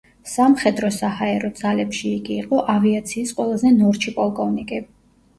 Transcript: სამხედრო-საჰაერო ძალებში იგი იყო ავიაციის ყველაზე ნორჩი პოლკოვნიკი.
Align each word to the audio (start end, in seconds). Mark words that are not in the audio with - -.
სამხედრო-საჰაერო 0.29 1.51
ძალებში 1.59 2.05
იგი 2.11 2.37
იყო 2.43 2.61
ავიაციის 2.75 3.33
ყველაზე 3.41 3.73
ნორჩი 3.75 4.15
პოლკოვნიკი. 4.17 4.81